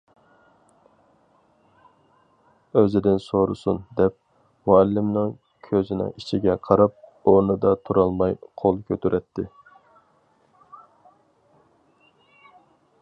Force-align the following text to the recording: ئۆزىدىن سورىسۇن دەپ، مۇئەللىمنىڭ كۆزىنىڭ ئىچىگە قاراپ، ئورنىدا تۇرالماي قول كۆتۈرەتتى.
ئۆزىدىن 2.79 3.19
سورىسۇن 3.25 3.81
دەپ، 3.99 4.15
مۇئەللىمنىڭ 4.71 5.35
كۆزىنىڭ 5.67 6.09
ئىچىگە 6.21 6.55
قاراپ، 6.69 6.97
ئورنىدا 7.33 7.75
تۇرالماي 7.89 8.35
قول 8.63 8.81
كۆتۈرەتتى. 8.89 9.47